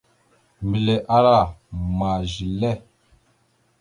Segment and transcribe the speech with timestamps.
[0.67, 1.37] Mbelle ahala:
[1.97, 2.71] «Ma zelle?».